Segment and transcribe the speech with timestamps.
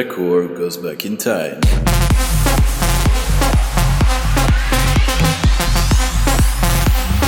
[0.00, 1.60] Delacour goes back in time.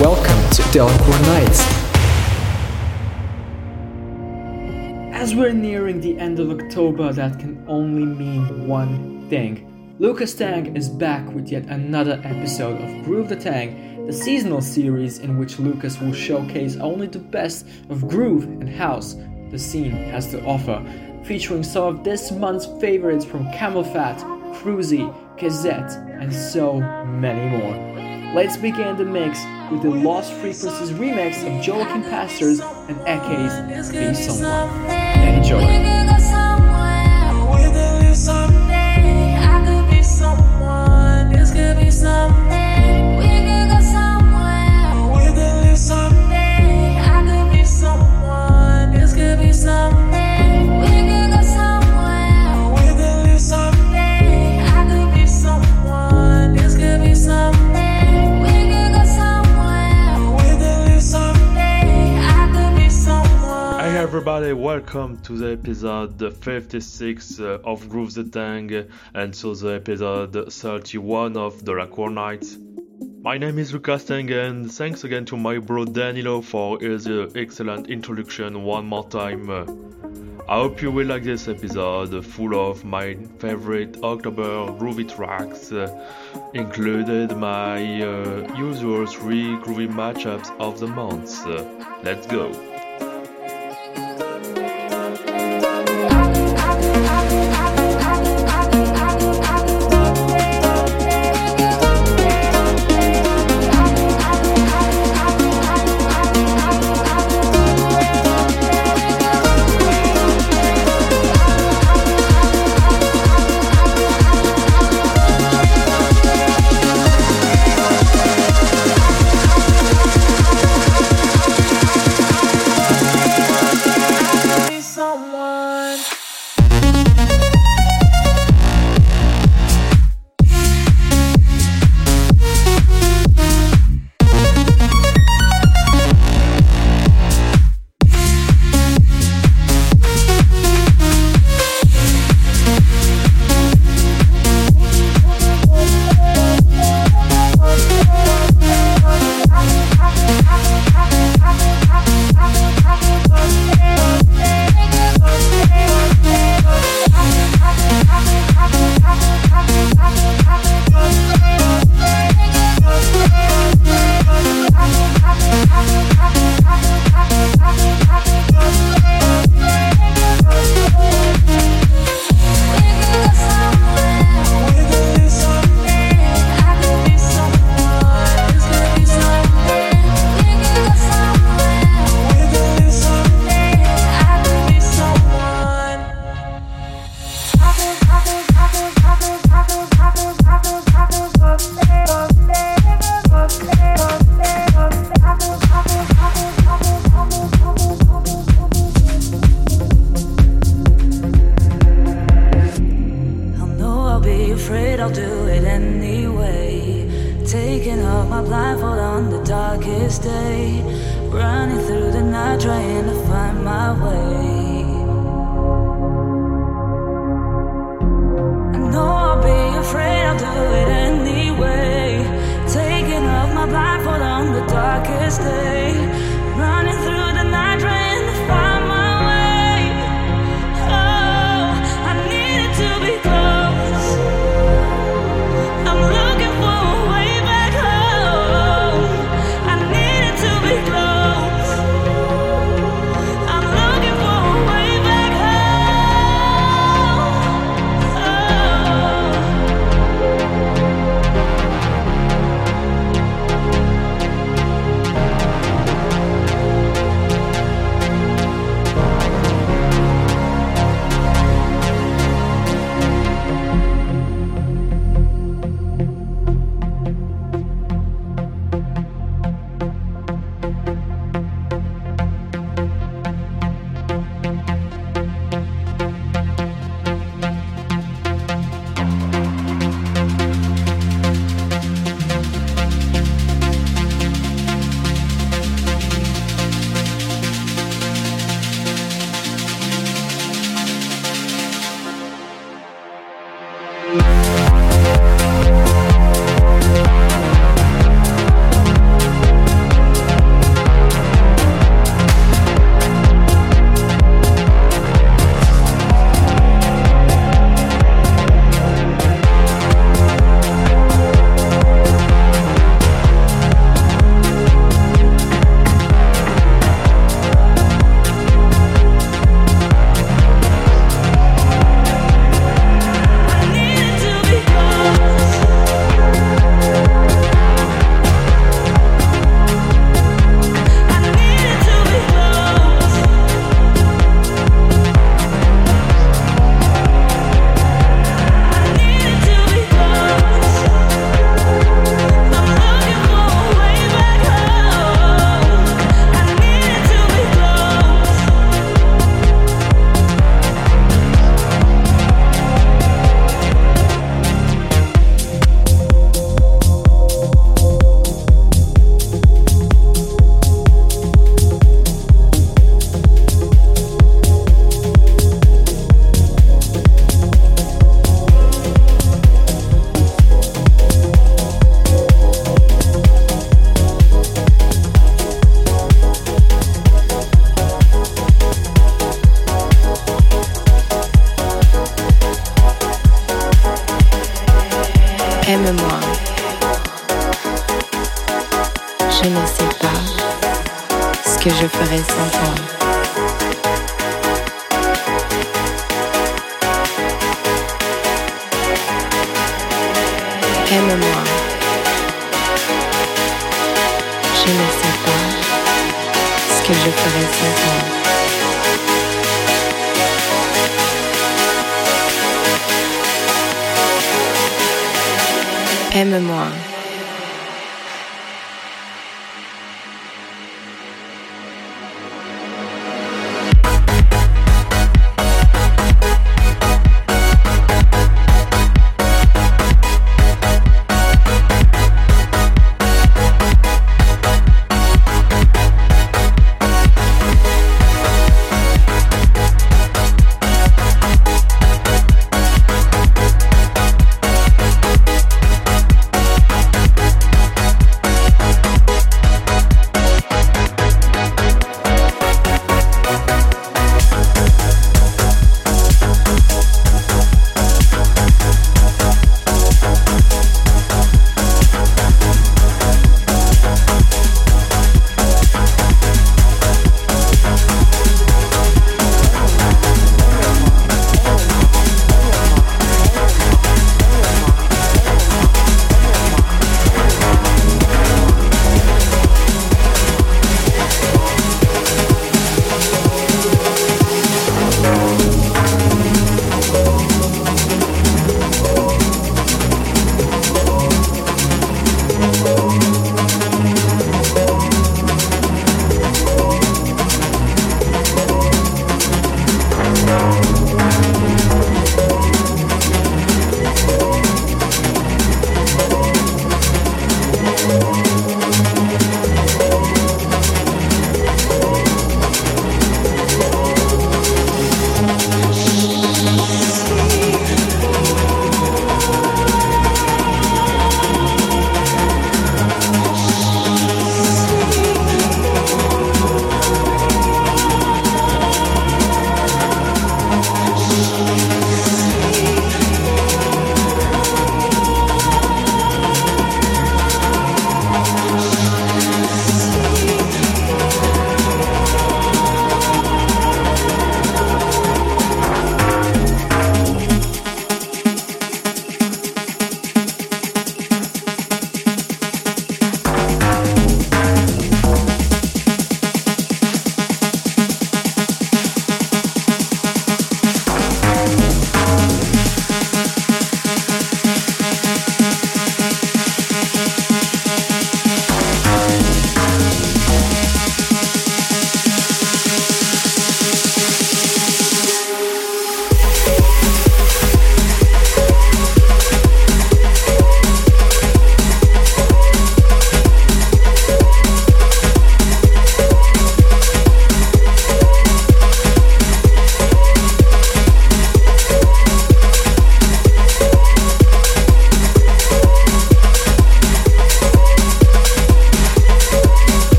[0.00, 1.60] Welcome to Delacour Nights.
[5.12, 9.96] As we're nearing the end of October, that can only mean one thing.
[9.98, 15.18] Lucas Tang is back with yet another episode of Groove the Thang, the seasonal series
[15.18, 19.16] in which Lucas will showcase only the best of groove and house
[19.50, 20.80] the scene has to offer,
[21.24, 24.18] featuring some of this month's favorites from CamelPhat,
[24.56, 27.90] Crusy, Cazzette, and so many more.
[28.34, 34.14] Let's begin the mix with the Lost Frequencies remix of Joachim Pastors and Eke's Be
[34.14, 34.68] Someone.
[35.36, 35.90] Enjoy.
[64.20, 70.52] Everybody, welcome to the episode 56 uh, of Groove the Thang and so the episode
[70.52, 72.58] 31 of The Delacour Nights.
[73.22, 77.30] My name is Lucas Tang and thanks again to my bro Danilo for his uh,
[77.34, 79.48] excellent introduction one more time.
[80.46, 85.88] I hope you will like this episode full of my favorite October groovy tracks, uh,
[86.52, 91.46] included my usual three groovy mashups of the month.
[92.04, 92.69] let's go!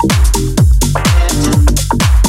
[0.00, 0.36] Thank
[2.22, 2.27] you.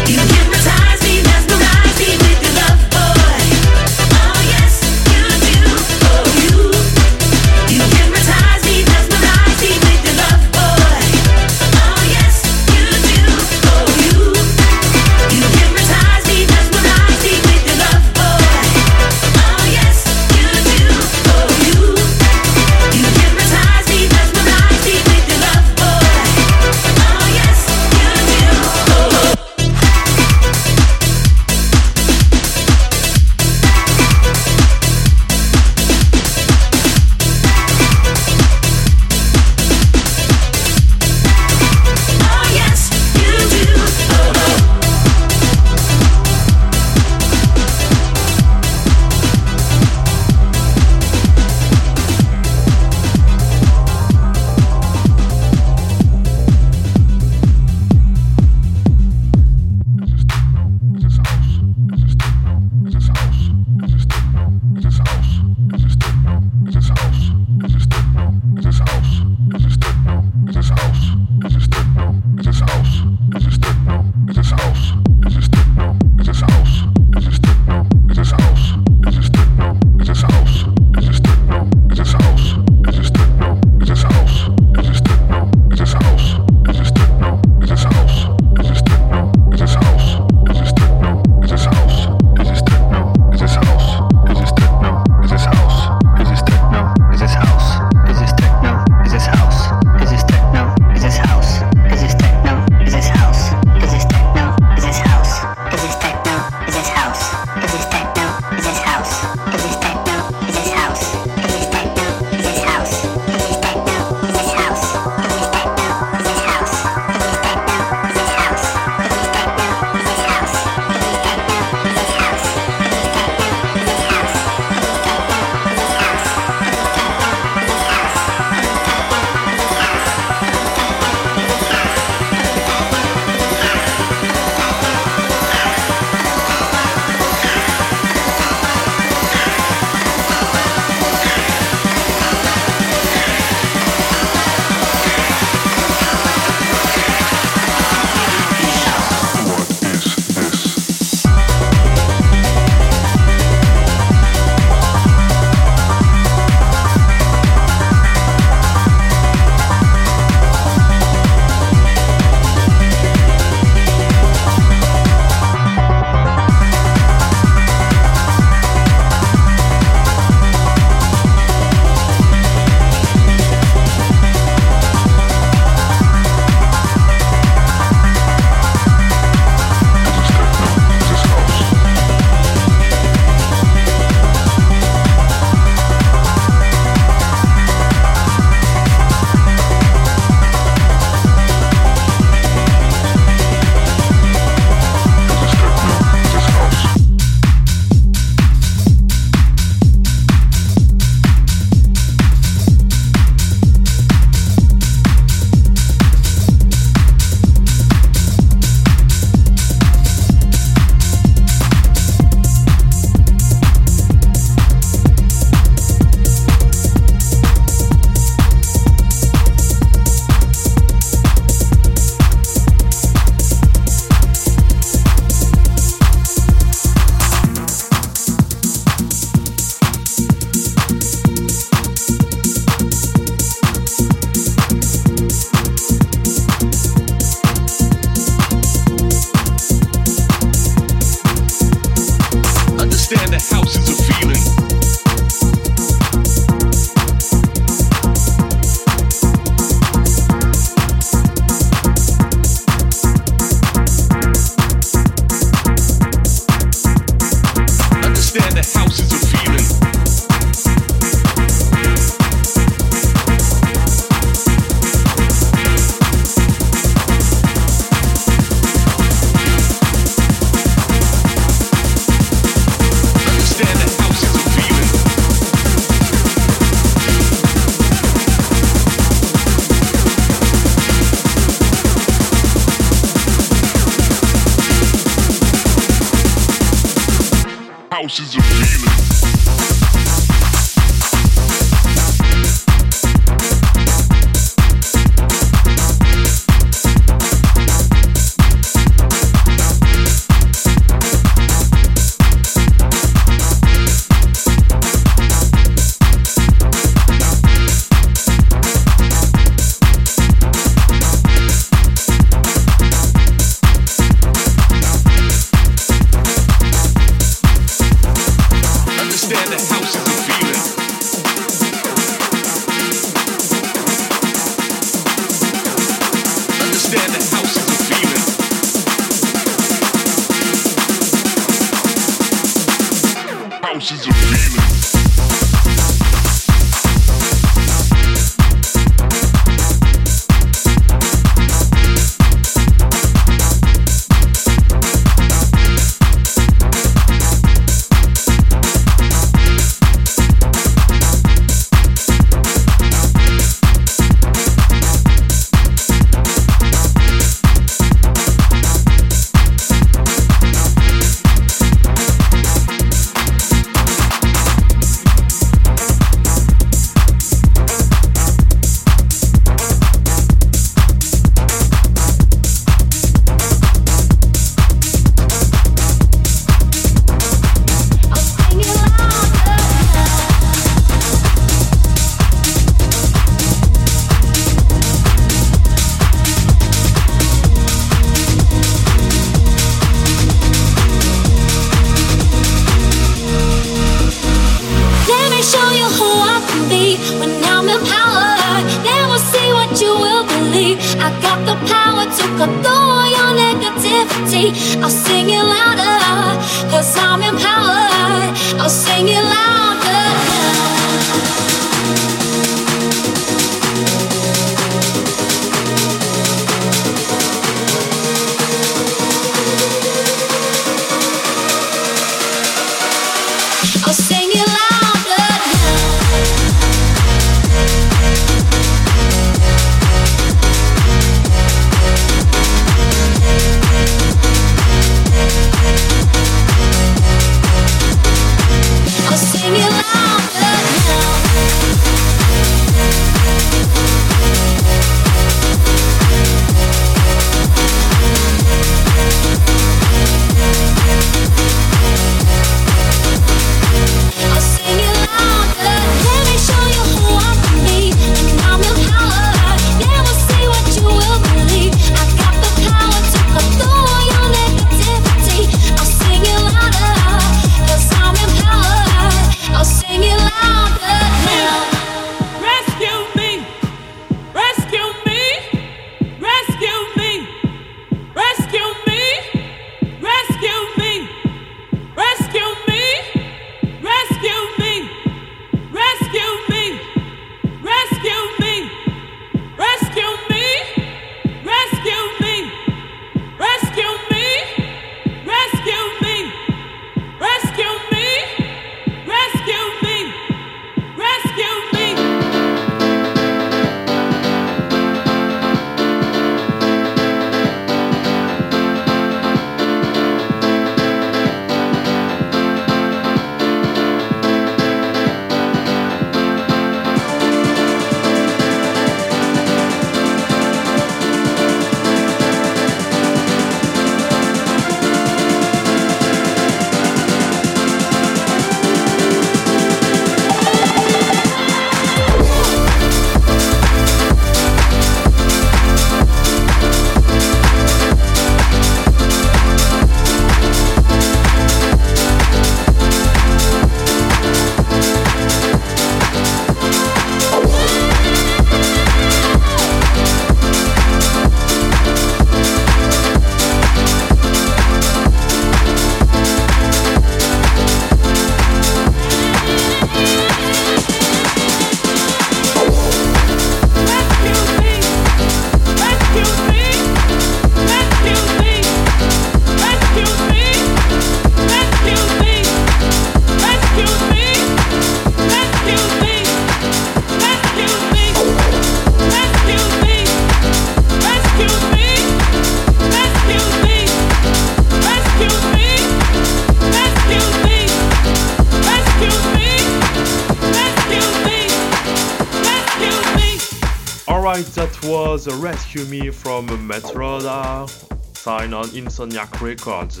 [595.26, 597.68] was Rescue Me from Matroda,
[598.16, 600.00] signed on Insomniac Records.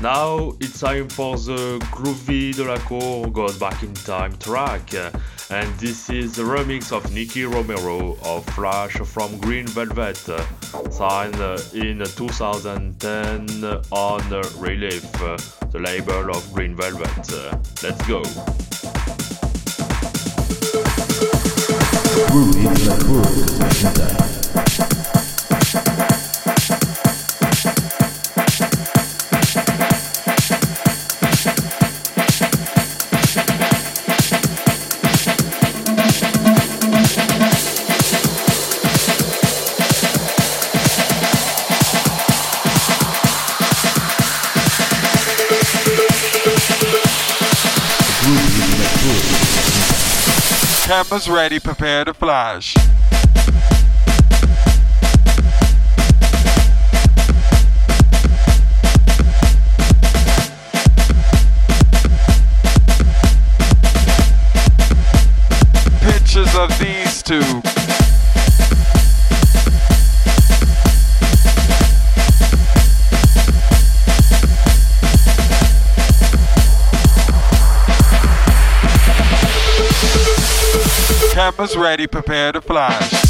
[0.00, 4.92] Now it's time for the Groovy Delacour Goes Back in Time track,
[5.50, 10.16] and this is a remix of Nicky Romero of Flash from Green Velvet,
[10.90, 11.36] signed
[11.72, 17.30] in 2010 on Relief, the label of Green Velvet.
[17.84, 18.24] Let's go!
[22.32, 23.26] Ruby Blackwood,
[23.70, 25.05] Shintai.
[50.96, 52.72] Cameras ready, prepare to flash.
[66.00, 67.65] Pictures of these two.
[81.58, 83.25] was ready, prepare to fly.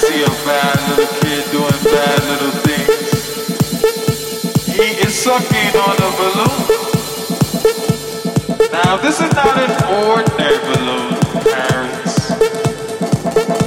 [0.00, 3.12] see a bad little kid doing bad little things.
[4.72, 6.60] He is sucking on a balloon.
[8.72, 9.70] Now this is not an
[10.08, 11.12] ordinary balloon,
[11.52, 12.32] parents.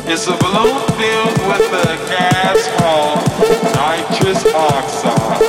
[0.10, 3.22] It's a balloon filled with a gas called
[3.78, 5.42] nitrous oxide.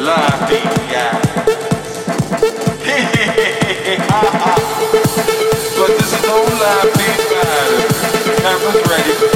[0.00, 1.22] Laughing gas.
[5.78, 7.94] but this is no laughing matter.
[8.42, 9.33] Cameras ready.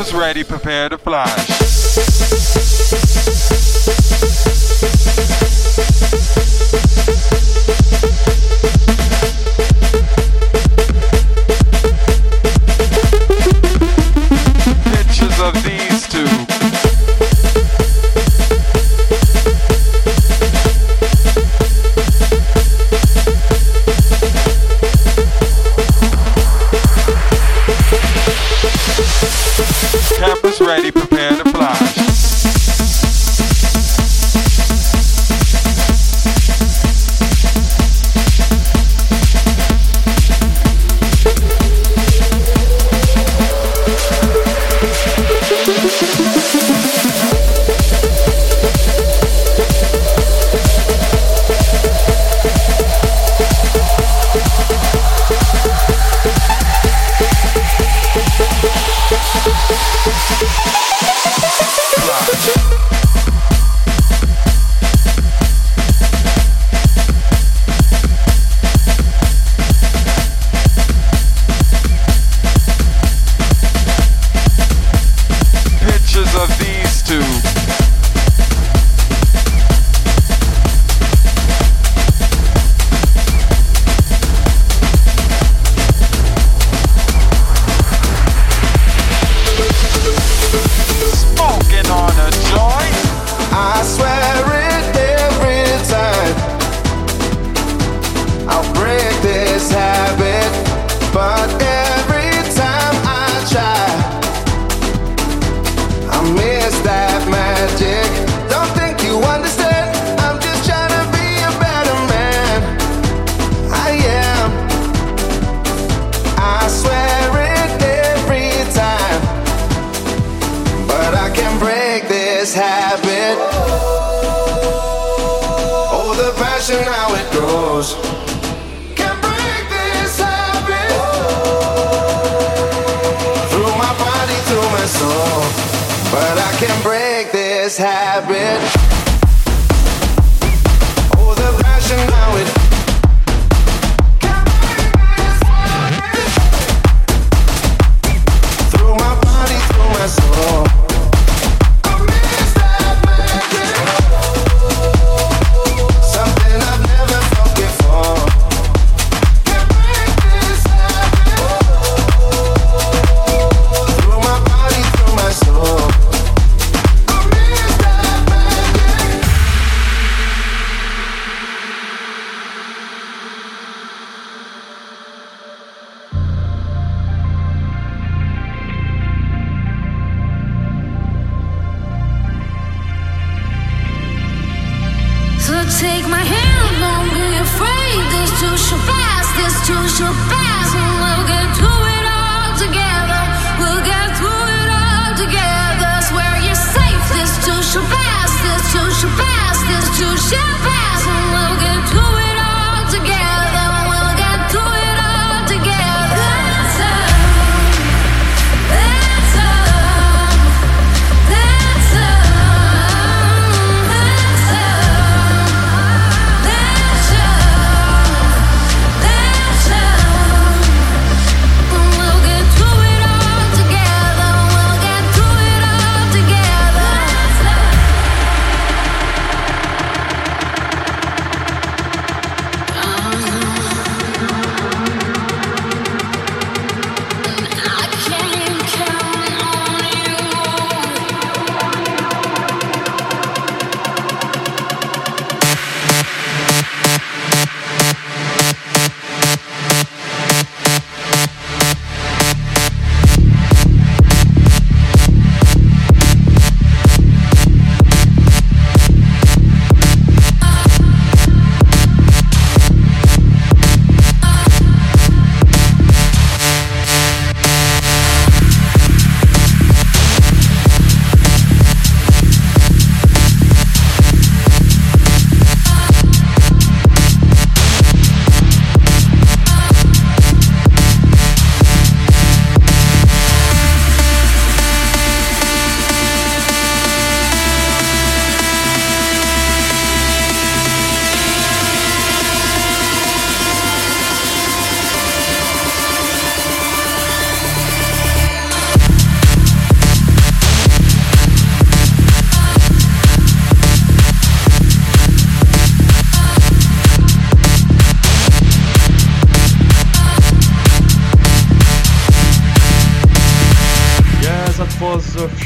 [0.00, 1.59] was ready, prepare to fly.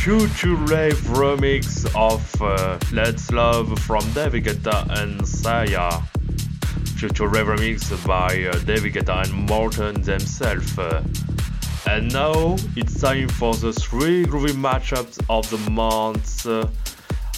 [0.04, 6.02] Future Rave remix of uh, Let's Love from David Guetta and Sia.
[6.98, 10.78] Future Rave remix by uh, David Guetta and Morten themselves.
[11.86, 16.46] And now it's time for the three groovy mashups of the month.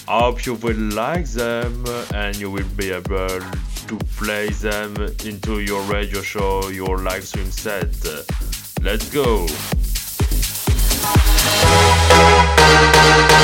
[0.09, 3.29] I hope you will like them and you will be able
[3.87, 7.95] to play them into your radio show, your live stream set.
[8.83, 9.47] Let's go!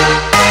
[0.03, 0.42] Thank you.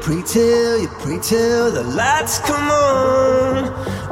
[0.00, 3.64] pray till you pray till the lights come on,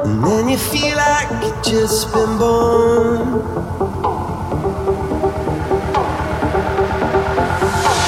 [0.05, 3.41] and then you feel like you just been born.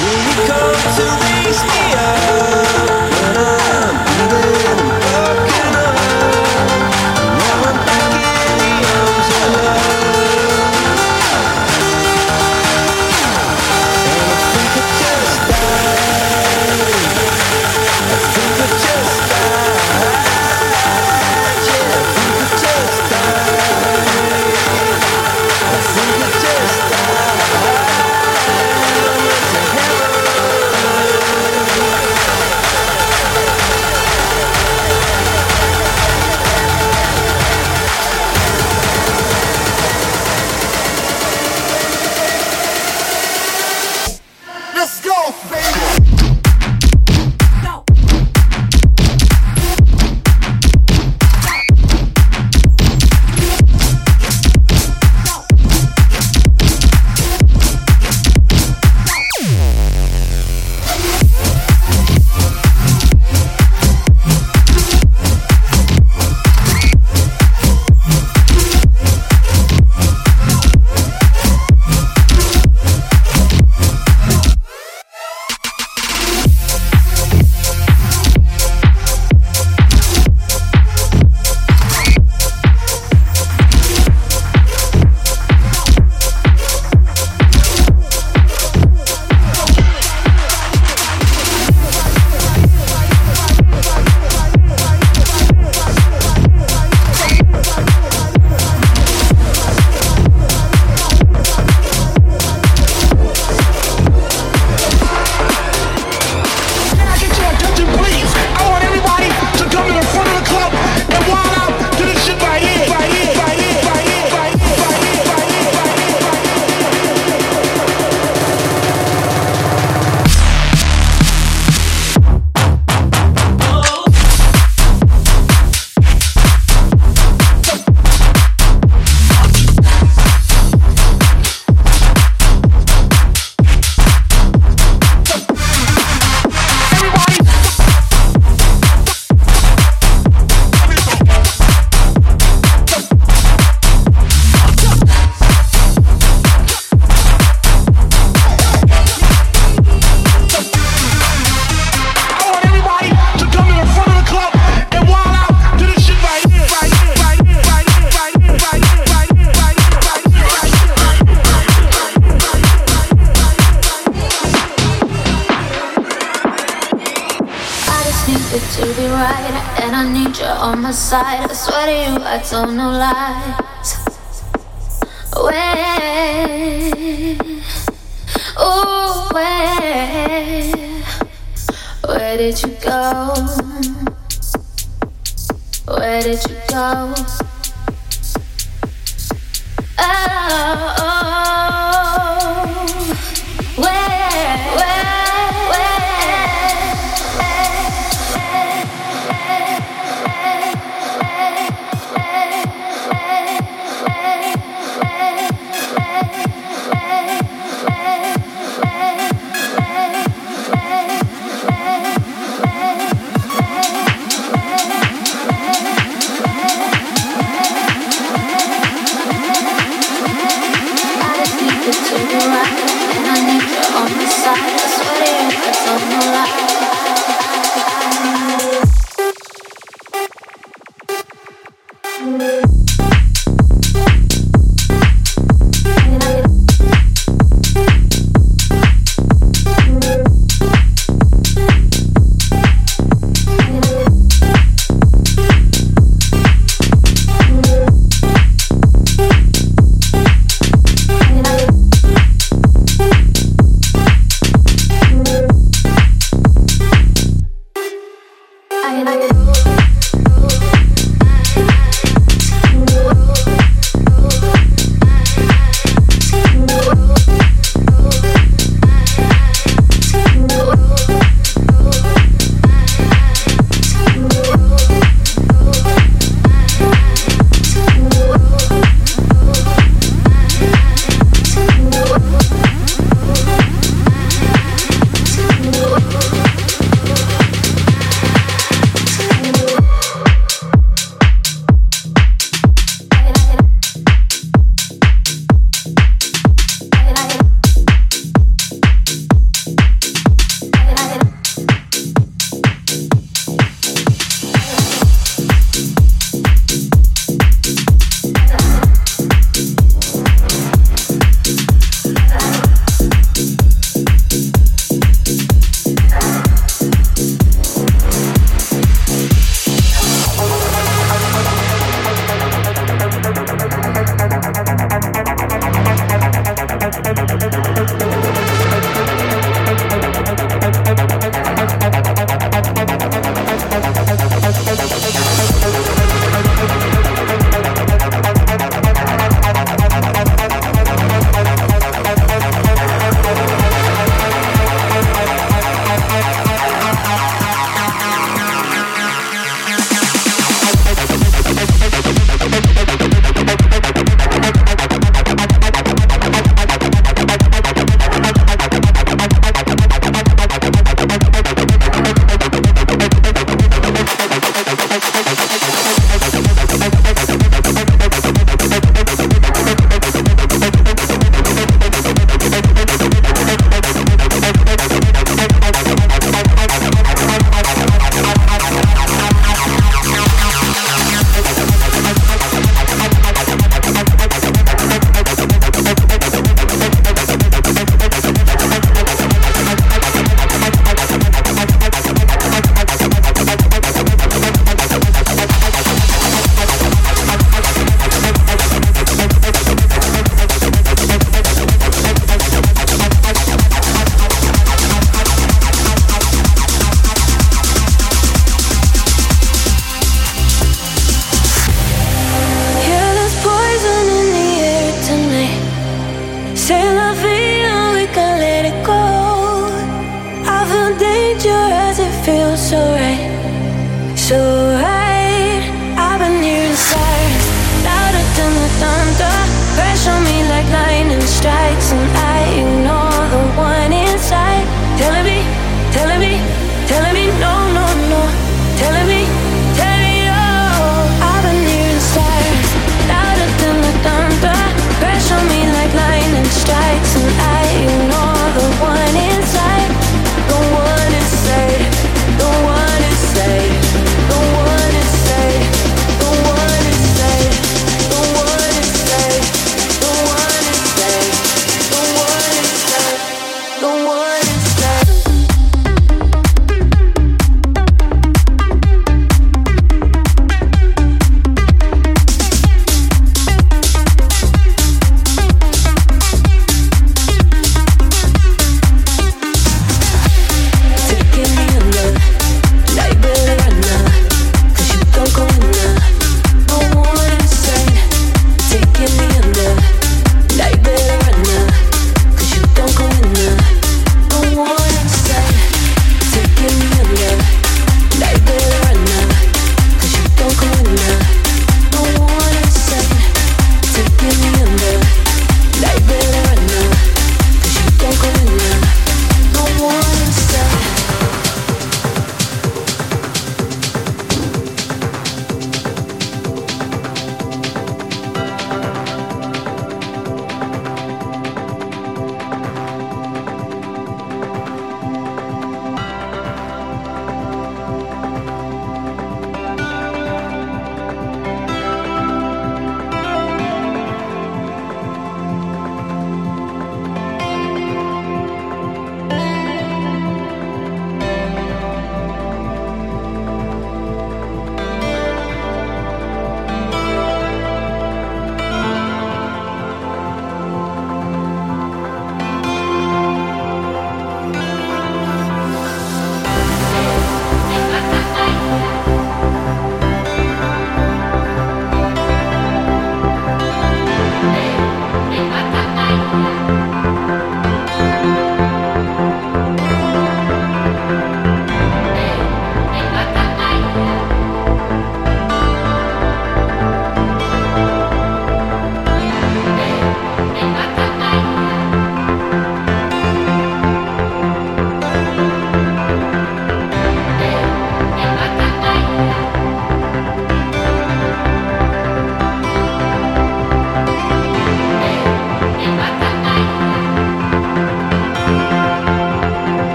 [0.00, 2.31] When you come to raise me up.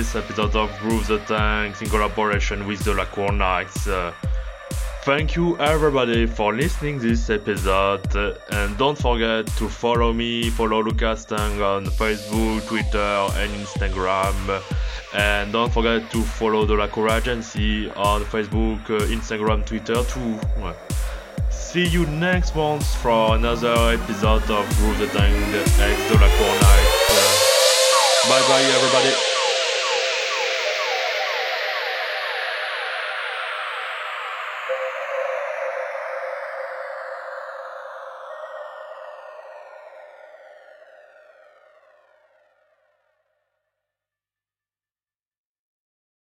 [0.00, 3.86] This episode of Groove the Thangs in collaboration with Delacour Nights.
[3.86, 4.14] Uh,
[5.02, 10.82] thank you everybody for listening this episode uh, and don't forget to follow me, follow
[10.82, 12.98] Lucas Tang on Facebook, Twitter
[13.36, 14.62] and Instagram.
[15.12, 20.40] And don't forget to follow Delacour Agency on Facebook, uh, Instagram, Twitter too.
[21.50, 26.54] See you next month for another episode of Groove the Thang X de la Cour
[26.62, 26.88] Night.
[27.10, 29.29] Uh, bye bye everybody.